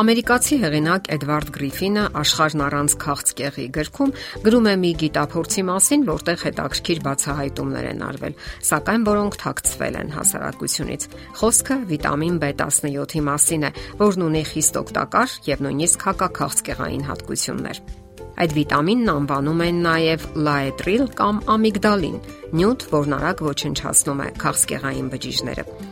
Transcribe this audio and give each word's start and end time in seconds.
Ամերիկացի 0.00 0.56
հեղինակ 0.62 1.08
Էդվարդ 1.12 1.48
Գրիֆինը 1.52 2.02
Աշխարհն 2.16 2.60
առանց 2.64 2.92
քաղցկեղի 3.02 3.64
գրքում 3.74 4.12
գրում 4.46 4.68
է 4.70 4.72
մի 4.80 4.92
գիտափորձի 5.02 5.64
մասին, 5.68 6.06
որտեղ 6.08 6.44
հետաքրքիր 6.46 7.02
բացահայտումներ 7.04 7.88
են 7.90 8.00
արվել, 8.06 8.38
սակայն 8.70 9.04
որոնք 9.10 9.36
թաքցվել 9.44 9.98
են 10.00 10.14
հասարակությունից։ 10.16 11.06
Խոսքը 11.42 11.76
վիտամին 11.92 12.40
B17-ի 12.40 13.22
մասին 13.28 13.68
է, 13.68 13.72
որն 14.00 14.26
ունի 14.30 14.44
խիստ 14.54 14.80
օգտակար 14.80 15.36
եւ 15.50 15.64
նույնիսկ 15.68 16.08
հակաքաղցկեղային 16.08 17.06
հատկություններ։ 17.10 17.84
Այդ 18.40 18.52
վիտամինն 18.56 19.14
անվանում 19.20 19.64
են 19.68 19.80
նաև 19.84 20.28
լաետրիլ 20.48 21.06
կամ 21.20 21.44
ամիգդալին, 21.60 22.18
նյութ, 22.56 22.90
որն 22.96 23.16
արագ 23.20 23.46
ոչնչացնում 23.50 24.24
է 24.24 24.34
քաղցկեղային 24.40 25.10
բջիջները։ 25.12 25.89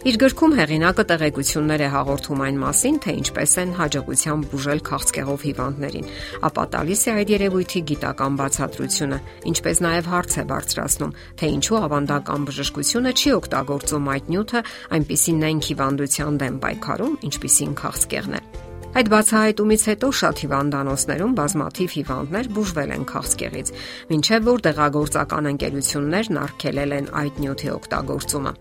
Իր 0.00 0.16
գրքում 0.16 0.54
հեղինակը 0.56 1.04
տեղեկություններ 1.10 1.82
է 1.84 1.88
հաղորդում 1.92 2.42
այն 2.46 2.58
մասին, 2.60 2.98
թե 3.04 3.12
ինչպես 3.20 3.52
են 3.60 3.72
հաջողությամբ 3.76 4.46
բուժել 4.48 4.78
քաղցկեղով 4.86 5.42
հիվանդներին, 5.44 6.06
ապա 6.48 6.64
տալիս 6.72 7.02
է 7.04 7.12
այդ 7.20 7.32
երևույթի 7.34 7.82
գիտական 7.90 8.38
բացատրությունը, 8.40 9.18
ինչպես 9.52 9.82
նաև 9.84 10.08
հարց 10.08 10.36
է 10.40 10.44
բարձրացնում, 10.48 11.12
թե 11.36 11.50
ինչու 11.60 11.78
ավանդական 11.84 12.48
բժշկությունը 12.48 13.12
չի 13.20 13.34
օգտագործում 13.36 14.08
այդ 14.16 14.32
նյութը 14.32 14.64
այնպիսի 14.96 15.34
նենք 15.44 15.68
հիվանդության 15.68 16.40
դեմ 16.40 16.56
պայքարում, 16.64 17.14
ինչպիսին 17.28 17.76
քաղցկեղն 17.84 18.40
է։ 18.40 18.42
Այդ 18.90 19.06
բացահայտումից 19.12 19.82
հետո 19.86 20.08
շատ 20.18 20.40
հիվանդանոցներում 20.42 21.36
բազմաթիվ 21.38 21.92
հիվանդներ 22.00 22.48
բուժվել 22.56 22.94
են 22.96 23.04
քաղցկեղից, 23.12 23.70
ինչեւ 24.16 24.48
որ 24.50 24.64
դեղագործական 24.66 25.50
ընկերություններն 25.52 26.42
արգելել 26.48 26.96
են 26.98 27.12
այդ 27.20 27.40
նյութի 27.44 27.70
օգտագործումը 27.76 28.54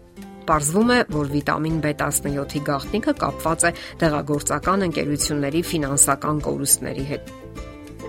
պարզվում 0.50 0.94
է, 0.96 1.00
որ 1.14 1.30
վիտամին 1.36 1.78
B17-ի 1.86 2.64
գաղտնիքը 2.70 3.14
կապված 3.24 3.68
է 3.70 3.72
դեղագործական 4.02 4.88
ընկերությունների 4.90 5.62
ֆինանսական 5.70 6.42
կորուստների 6.50 7.06
հետ։ 7.14 7.34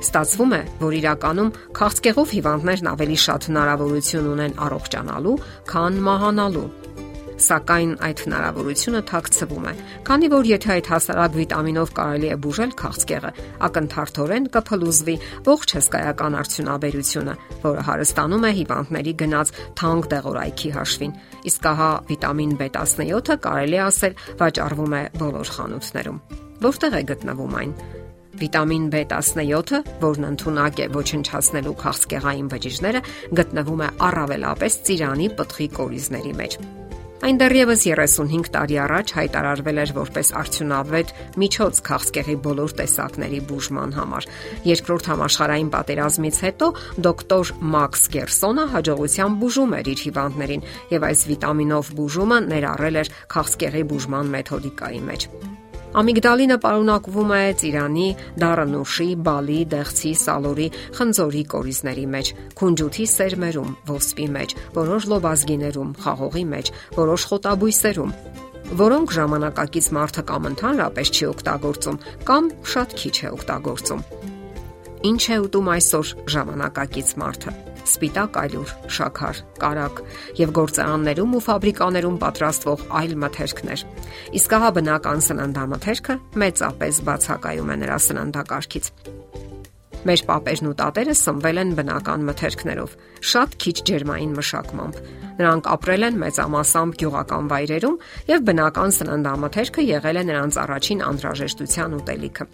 Ստացվում 0.00 0.52
է, 0.56 0.60
որ 0.80 0.94
իրականում 0.96 1.50
քաղցկեղով 1.76 2.30
հիվանդներն 2.36 2.86
ավելի 2.94 3.18
շատ 3.20 3.48
հնարավորություն 3.50 4.30
ունեն 4.30 4.54
առողջանալու, 4.64 5.34
քան 5.68 5.98
մահանալու 6.06 6.68
սակայն 7.44 7.92
այդ 8.06 8.22
հնարավորությունը 8.24 9.00
թաքցվում 9.10 9.66
է։ 9.70 9.72
Քանի 10.08 10.28
որ 10.34 10.48
եթե 10.50 10.70
այդ 10.74 10.90
հասարակ 10.92 11.36
վիտամինով 11.40 11.92
կարելի 12.00 12.30
է 12.30 12.36
բուժել 12.44 12.74
քաղցկեղը, 12.80 13.30
ակնթարթորեն 13.68 14.48
կփլուզվի 14.56 15.16
ողջ 15.50 15.74
հսկայական 15.78 16.36
արդյունաբերությունը, 16.40 17.34
որը 17.64 17.86
հարստանում 17.90 18.44
է 18.50 18.52
հիվանդների 18.60 19.14
գնած 19.24 19.54
թանկ 19.80 20.10
դեղորայքի 20.14 20.74
հաշվին։ 20.80 21.16
Իսկ 21.50 21.70
ահա 21.70 21.90
վիտամին 22.10 22.52
B17-ը 22.60 23.38
կարելի 23.46 23.80
ասել 23.86 24.20
վաճառվում 24.44 24.94
է 25.00 25.02
բոլոր 25.20 25.54
խանութներում։ 25.56 26.20
Որտեղ 26.60 26.96
է 27.00 27.02
գտնվում 27.08 27.56
այն։ 27.60 27.74
Վիտամին 28.40 28.84
B17-ը, 28.94 29.80
որն 30.00 30.26
ընդունակ 30.30 30.80
է 30.80 30.88
ոչնչացնելու 30.96 31.76
քաղցկեղային 31.84 32.50
բջիջները, 32.54 33.04
գտնվում 33.40 33.86
է 33.86 33.94
առավելապես 34.08 34.82
ծիրանի 34.88 35.32
պտղի 35.40 35.72
կորիզների 35.80 36.36
մեջ։ 36.40 36.60
Այն 37.20 37.36
դեռևս 37.36 37.82
35 37.84 38.46
տարի 38.54 38.76
առաջ 38.80 39.10
հայտարարվել 39.12 39.80
էր 39.82 39.90
որպես 39.98 40.30
արդյունավետ 40.40 41.12
միջոց 41.42 41.80
քաղցկեղի 41.84 42.36
բոլոր 42.46 42.74
տեսակների 42.80 43.40
բուժման 43.50 43.94
համար։ 43.98 44.28
Երկրորդ 44.70 45.10
համաշխարհային 45.12 45.70
պատերազմից 45.76 46.40
հետո 46.48 46.72
դոկտոր 47.04 47.54
Մաքս 47.76 48.04
Գերսոնը 48.16 48.68
հաջողությամբ 48.72 49.40
բուժում 49.44 49.80
էր 49.80 49.94
իր 49.94 50.04
հիվանդներին 50.08 50.68
եւ 50.96 51.10
այս 51.12 51.26
վիտամինով 51.28 51.96
բուժումը 52.00 52.44
ներառել 52.48 53.02
էր 53.04 53.16
քաղցկեղի 53.36 53.84
բուժման 53.92 54.32
մեթոդիկայի 54.40 55.04
մեջ։ 55.10 55.28
Ամիգդալինը 55.90 56.56
պարունակվում 56.62 57.30
է 57.34 57.38
ծիրանի, 57.58 58.08
դառնուշի, 58.38 59.06
բալի, 59.26 59.56
դեղցի, 59.72 60.10
սալորի, 60.20 60.66
խնձորի 60.94 61.40
կորիզների 61.50 62.04
մեջ, 62.12 62.28
քունջութի 62.60 63.06
սերմերում, 63.10 63.72
ոսպի 63.90 64.26
մեջ, 64.36 64.54
որոշ 64.76 65.08
լոբազգիներում, 65.10 65.90
խաղողի 66.04 66.44
մեջ, 66.54 66.70
որոշ 67.00 67.24
խոտաբույսերում 67.30 68.14
որոնք 68.80 69.12
ժամանակակից 69.16 69.86
մարդը 69.96 70.22
կամ 70.30 70.46
ընդհանրապես 70.52 71.10
չի 71.10 71.24
օգտագործում, 71.30 71.98
կամ 72.28 72.52
շատ 72.70 72.94
քիչ 73.00 73.16
է 73.18 73.32
օգտագործում։ 73.34 74.06
Ինչ 75.10 75.22
է 75.26 75.40
ուտում 75.48 75.72
այսօր 75.74 76.14
ժամանակակից 76.36 77.12
մարդը 77.24 77.56
սպիտակ 77.86 78.36
այլուր, 78.40 78.74
շաքար, 78.96 79.40
կարակ 79.62 80.02
եւ 80.40 80.52
գործարաններում 80.58 81.36
ու 81.38 81.42
ֆաբրիկաներում 81.46 82.18
պատրաստվող 82.24 82.84
այլ 83.00 83.14
մթերքներ։ 83.24 83.84
Իսկ 84.40 84.56
հա 84.64 84.70
բնական 84.80 85.24
սննդամթերքը 85.30 86.18
մեծապես 86.44 87.02
բացակայում 87.10 87.70
է 87.70 87.76
նրա 87.84 87.98
սննդակարգից։ 88.10 88.92
Մեր 90.00 90.20
պապերն 90.30 90.68
ու 90.70 90.76
տատերը 90.80 91.14
սնվել 91.20 91.60
են 91.60 91.72
բնական 91.76 92.22
մթերքներով, 92.24 92.92
շատ 93.30 93.56
քիչ 93.60 93.74
ջերմային 93.90 94.32
մշակմամբ։ 94.38 95.00
Նրանք 95.40 95.68
ապրել 95.74 96.06
են 96.08 96.16
մեծամասամբ 96.22 96.96
գյուղական 97.02 97.50
վայրերում 97.52 98.00
եւ 98.30 98.42
բնական 98.48 98.96
սննդամթերքը 98.96 99.84
եղել 99.90 100.20
է 100.20 100.24
նրանց 100.30 100.58
առաջին 100.64 101.04
անհրաժեշտության 101.10 101.96
ուտելիքը։ 102.00 102.48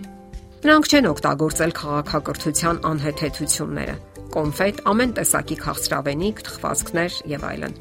Նրանք 0.66 0.90
չեն 0.90 1.06
օգտագործել 1.12 1.72
քաղաքակրթության 1.78 2.78
անհեթեթությունները, 2.90 3.96
կոնֆետ, 4.34 4.80
ամեն 4.90 5.12
տեսակի 5.16 5.56
քաղցրավենիք, 5.62 6.40
թխվածքներ 6.46 7.18
եւ 7.32 7.46
այլն։ 7.50 7.76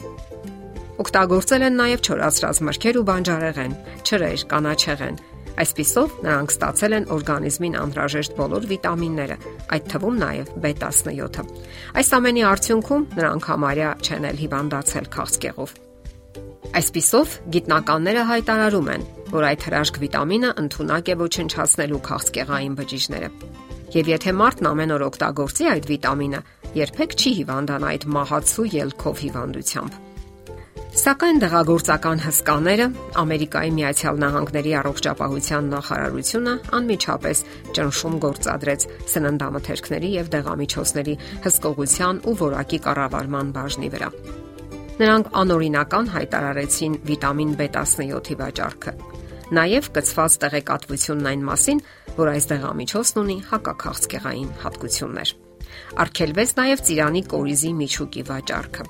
Օգտագործել 0.96 1.64
են 1.66 1.80
նաև 1.82 2.04
չորացրած 2.06 2.60
մրգեր 2.66 3.00
ու 3.00 3.06
բանջարեղեն, 3.10 3.74
չրեր, 4.06 4.44
կանաչեղեն։ 4.52 5.18
Այսպիսով 5.56 6.16
նրանք 6.26 6.54
ստացել 6.56 6.96
են 6.96 7.06
օրգանիզմին 7.16 7.76
անհրաժեշտ 7.80 8.34
բոլոր 8.36 8.66
վիտամինները, 8.72 9.38
այդ 9.76 9.86
թվում 9.92 10.18
նաև 10.24 10.50
B17-ը։ 10.66 11.46
Այս 11.96 12.10
ամենի 12.20 12.44
արդյունքում 12.52 13.06
նրանք 13.16 13.48
համարյա 13.52 13.92
չեն 14.04 14.28
էլ 14.32 14.42
հիվանդացել 14.44 15.08
քաղցկեղով։ 15.16 15.76
Այսպիսով 16.76 17.36
գիտնականները 17.56 18.24
հայտարարում 18.36 18.90
են, 18.96 19.06
որ 19.32 19.48
այդ 19.52 19.70
հրաշք 19.70 20.02
վիտամինը 20.04 20.50
ընդունակ 20.66 21.12
է 21.14 21.16
ոչնչացնելու 21.24 22.02
քաղցկեղային 22.10 22.76
բջիջները։ 22.82 23.30
Եվ 23.96 24.10
եթե 24.12 24.32
մարդն 24.36 24.68
ամեն 24.68 24.92
օր 24.92 25.04
օգտագործի 25.06 25.68
այդ 25.72 25.86
վիտամինը, 25.88 26.40
երբեք 26.76 27.14
չի 27.16 27.32
հիվանդանա 27.38 27.92
այդ 27.94 28.06
մահացու 28.16 28.66
ելքով 28.76 29.22
հիվանդությամբ։ 29.24 30.02
Սակայն 30.96 31.40
դեղագործական 31.44 32.22
հսկաները 32.24 32.86
Ամերիկայի 33.22 33.72
Միացյալ 33.76 34.20
Նահանգների 34.24 34.76
առողջապահության 34.80 35.66
նախարարությունը 35.76 36.54
անմիջապես 36.80 37.42
ճնշում 37.76 38.16
գործադրեց 38.26 38.86
սննդամթերքների 39.16 40.12
եւ 40.16 40.30
դեղամիջոցների 40.36 41.16
հսկողության 41.48 42.22
ու 42.32 42.38
որակի 42.46 42.80
կառավարման 42.88 43.52
բաժնի 43.60 43.90
վրա։ 43.96 44.10
Նրանք 44.96 45.36
անօրինական 45.44 46.10
հայտարարեցին 46.16 46.94
վիտամին 47.12 47.52
B17-ի 47.60 48.40
վաճառքը։ 48.40 48.96
Նաև 49.56 49.92
կցված 49.96 50.36
տեղեկատվությունն 50.42 51.28
այն 51.32 51.44
մասին, 51.52 51.82
որ 52.20 52.32
այս 52.36 52.48
դեղամիջոցն 52.52 53.20
ունի 53.22 53.38
հակաքաղցկեղային 53.50 54.52
հատկություններ։ 54.64 55.34
Արգելվեց 56.06 56.54
նաև 56.60 56.84
ծիրանի 56.90 57.22
կորիզի 57.36 57.72
միջուկի 57.82 58.24
վաճառքը։ 58.30 58.88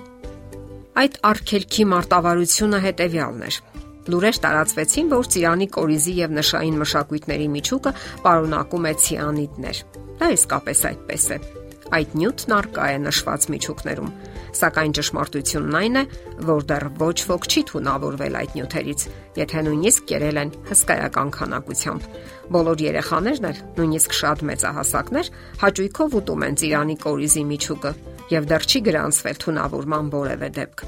Այդ 0.96 1.18
արգելքի 1.32 1.86
մարտավարությունը 1.92 2.80
հետևյալն 2.86 3.46
էր. 3.50 3.60
Լուրեր 4.06 4.40
տարածվեցին, 4.46 5.12
որ 5.16 5.30
ծիրանի 5.36 5.68
կորիզի 5.76 6.16
եւ 6.22 6.38
նշային 6.40 6.80
մշակույթների 6.84 7.52
միջուկը 7.58 7.96
պարունակում 8.28 8.90
է 8.92 8.96
ցիանիդներ։ 9.06 9.84
Դա 10.22 10.34
իսկապես 10.38 10.88
այդպես 10.94 11.30
է։ 11.36 11.40
Այդ 11.42 11.55
նյութն 11.94 12.56
արկա 12.60 12.86
է 12.96 12.98
նշված 13.06 13.50
միջուկներում, 13.56 14.14
Սակայն 14.56 14.94
ճշմարտությունն 14.96 15.76
այն 15.80 15.98
է, 16.00 16.04
որ 16.48 16.66
դեռ 16.70 16.86
ոչ 17.02 17.16
ոք 17.28 17.48
չի 17.52 17.64
թունավորվել 17.72 18.38
այդ 18.40 18.56
նյութերից, 18.56 19.06
եթե 19.42 19.64
նույնիսկ 19.68 20.06
կերել 20.12 20.40
են 20.44 20.54
հսկայական 20.70 21.34
քանակությամբ։ 21.36 22.08
Բոլոր 22.56 22.84
երեխաներն 22.86 23.50
էլ, 23.52 23.62
նույնիսկ 23.80 24.16
շատ 24.22 24.46
մեծահասակներ, 24.52 25.32
հաճույքով 25.66 26.20
ուտում 26.22 26.46
են 26.48 26.60
ծիրանի 26.64 26.96
կորիզի 27.04 27.44
միջուկը 27.52 27.92
եւ 28.32 28.48
դեռ 28.52 28.66
չի 28.70 28.82
գրանցվել 28.90 29.42
թունավորման 29.44 30.12
որևէ 30.16 30.50
դեպք։ 30.60 30.86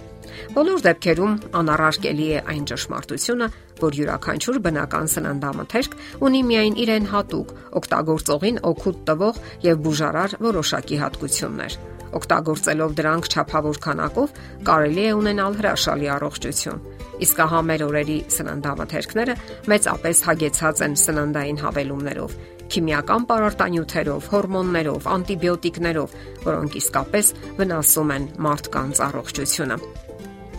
Բոլոր 0.57 0.81
դեպքերում 0.85 1.35
անառարկելի 1.59 2.27
է 2.37 2.39
այն 2.53 2.63
ճշմարտությունը, 2.71 3.47
որ 3.81 3.99
յուրաքանչյուր 4.01 4.59
բնական 4.67 5.11
սննդամթերք 5.13 5.99
ունի 6.27 6.41
միայն 6.51 6.79
իրեն 6.85 7.11
հատուկ, 7.13 7.53
օգտագործողին 7.81 8.63
օգուտ 8.71 9.05
տվող 9.11 9.43
եւ 9.67 9.85
բուժարար 9.87 10.41
որոշակի 10.47 10.99
հատկություններ 11.03 11.79
Օգտագործելով 12.17 12.93
դրանք 12.97 13.29
ճափավոր 13.33 13.79
քանակով 13.83 14.37
կարելի 14.67 15.03
է 15.07 15.13
ունենալ 15.17 15.57
հրաշալի 15.59 16.09
առողջություն։ 16.17 16.83
Իսկ 17.27 17.39
ահա 17.47 17.61
մեր 17.67 17.83
օրերի 17.87 18.17
սննդամթերքները 18.37 19.35
մեծապես 19.73 20.23
հագեցած 20.27 20.83
են 20.87 20.97
սննդային 21.03 21.61
հավելումներով, 21.63 22.35
քիմիական 22.71 23.29
պարարտանյութերով, 23.31 24.27
հորմոններով, 24.33 25.07
անտիբիոտիկներով, 25.17 26.17
որոնք 26.47 26.81
իսկապես 26.83 27.31
վնասում 27.61 28.13
են 28.17 28.29
մարդկանց 28.47 29.01
առողջությունը։ 29.07 30.06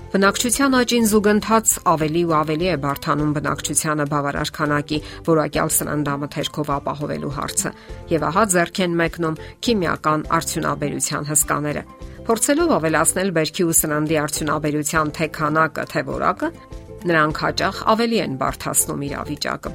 Բնակչության 0.08 0.72
աճին 0.78 1.06
զուգընթաց 1.10 1.72
ավելի 1.92 2.20
ու 2.24 2.32
ավելի 2.38 2.68
է 2.72 2.76
բարթանում 2.80 3.32
բնակչությանը 3.36 4.06
բավարար 4.08 4.52
քանակի 4.56 4.98
որակյալ 5.28 5.72
սննդամթերքով 5.76 6.70
ապահովելու 6.78 7.32
հարցը, 7.36 7.72
եւ 8.14 8.24
ահա 8.28 8.44
ձեռք 8.54 8.80
են 8.88 8.96
մեկնում 9.02 9.38
քիմիական 9.68 10.24
արդյունաբերության 10.38 11.28
հսկաները։ 11.28 11.84
Փորձելով 12.24 12.74
ավելացնել 12.78 13.32
բերքի 13.36 13.68
ու 13.68 13.78
սննդի 13.84 14.20
արդյունաբերության 14.24 15.14
թե 15.18 15.26
քանակը, 15.36 15.88
թե 15.92 16.02
որակը, 16.08 16.52
նրանք 17.08 17.42
հաճախ 17.44 17.86
ավելի 17.92 18.18
են 18.24 18.38
բարթացնում 18.40 19.08
իրավիճակը։ 19.12 19.74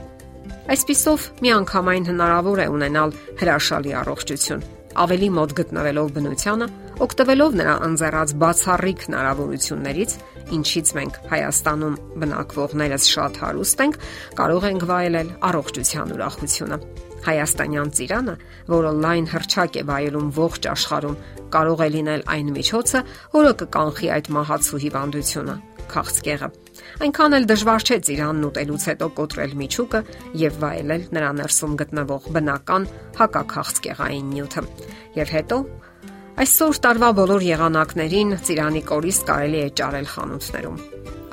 Այսպիսով, 0.74 1.34
միանգամայն 1.46 2.08
հնարավոր 2.10 2.64
է 2.64 2.72
ունենալ 2.74 3.20
հրաշալի 3.38 3.94
առողջություն 4.02 4.66
ավելի 4.94 5.30
մոտ 5.34 5.54
գտնվելով 5.58 6.10
բնությանը, 6.14 6.68
օգտվելով 7.02 7.56
նրա 7.58 7.74
անձեռած 7.88 8.32
բացառիկ 8.44 9.04
հնարավորություններից, 9.08 10.12
ինչից 10.54 10.92
մենք 10.98 11.16
Հայաստանում 11.32 11.96
բնակվողներս 12.22 13.08
շատ 13.14 13.40
հարուստ 13.44 13.84
ենք, 13.84 13.98
կարող 14.38 14.68
ենք 14.70 14.86
վայելել 14.94 15.30
առողջության 15.50 16.14
ուրախությունը։ 16.14 16.78
Հայաստանյան 17.24 17.94
ծիրանը, 17.98 18.36
որը 18.70 18.92
լայն 19.04 19.28
հրճակ 19.34 19.78
է 19.80 19.84
վայելում 19.90 20.32
ողջ 20.38 20.64
աշխարհում, 20.74 21.20
կարող 21.54 21.84
է 21.84 21.90
լինել 21.94 22.26
այն 22.34 22.50
միջոցը, 22.58 23.00
որը 23.34 23.54
կկանխի 23.64 24.08
այդ 24.18 24.30
մահացու 24.38 24.82
հիվանդությունը՝ 24.84 25.56
քաղցկեղը։ 25.94 26.50
Այնքան 27.04 27.36
էլ 27.38 27.48
դժվար 27.50 27.86
չէ 27.88 27.98
ծիրանն 28.08 28.46
ուտելուց 28.50 28.84
հետո 28.90 29.08
կոտրել 29.18 29.56
միջուկը 29.62 30.02
եւ 30.42 30.60
վայելել 30.64 31.04
նրա 31.18 31.32
ներսում 31.40 31.74
գտնվող 31.82 32.28
բնական 32.38 32.88
հակաքաղցկեղային 33.20 34.32
նյութը։ 34.34 34.64
Եվ 35.20 35.34
հետո 35.38 35.58
Այսօր 36.34 36.78
տարվա 36.82 37.08
բոլոր 37.14 37.44
եղանակներին 37.46 38.32
ծիրանի 38.48 38.80
կորիզ 38.90 39.18
կարելի 39.28 39.60
է 39.62 39.66
ճարել 39.78 40.08
խանութներում։ 40.10 40.80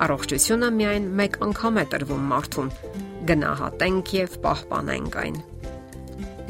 Առողջությունը 0.04 0.68
միայն 0.76 1.06
մեկ 1.20 1.38
անգամ 1.46 1.78
է 1.80 1.84
տրվում 1.94 2.26
մարդուն։ 2.32 2.68
Գնահատենք 3.30 4.12
եւ 4.16 4.34
պահպանենք 4.44 5.16
այն։ 5.22 5.38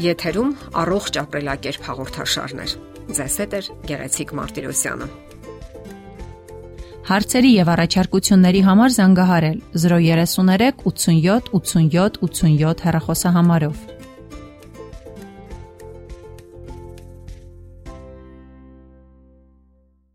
Եթերում 0.02 0.50
առողջ 0.82 1.20
ապրելակերպ 1.22 1.86
հաղորդաշարներ։ 1.90 2.74
Ձեզ 3.20 3.38
հետ 3.44 3.54
է 3.54 3.62
Գեղեցիկ 3.86 4.34
Մարտիրոսյանը։ 4.40 5.08
Հարցերի 7.10 7.54
եւ 7.54 7.72
առաջարկությունների 7.76 8.60
համար 8.66 8.90
զանգահարել 8.98 9.62
033 9.86 10.84
87 10.90 11.54
87 11.54 12.20
87 12.26 12.86
հեռախոսահամարով։ 12.90 13.99